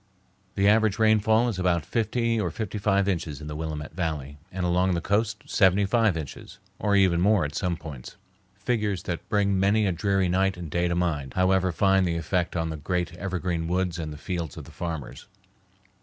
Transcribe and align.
The 0.55 0.67
average 0.67 0.97
rainfall 0.97 1.47
is 1.47 1.59
about 1.59 1.85
fifty 1.85 2.39
or 2.41 2.49
fifty 2.49 2.79
five 2.79 3.07
inches 3.07 3.39
in 3.39 3.45
the 3.45 3.55
Willamette 3.55 3.93
Valley, 3.93 4.39
and 4.51 4.65
along 4.65 4.95
the 4.95 4.99
coast 4.99 5.43
seventy 5.45 5.85
five 5.85 6.17
inches, 6.17 6.57
or 6.79 6.95
even 6.95 7.21
more 7.21 7.45
at 7.45 7.53
some 7.53 7.77
points—figures 7.77 9.03
that 9.03 9.29
bring 9.29 9.59
many 9.59 9.85
a 9.85 9.91
dreary 9.91 10.27
night 10.27 10.57
and 10.57 10.71
day 10.71 10.87
to 10.87 10.95
mind, 10.95 11.35
however 11.35 11.71
fine 11.71 12.03
the 12.05 12.17
effect 12.17 12.55
on 12.55 12.71
the 12.71 12.77
great 12.77 13.13
evergreen 13.13 13.67
woods 13.67 13.99
and 13.99 14.11
the 14.11 14.17
fields 14.17 14.57
of 14.57 14.63
the 14.65 14.71
farmers. 14.71 15.27